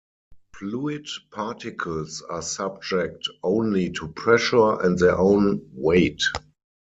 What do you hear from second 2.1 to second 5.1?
are subject only to pressure and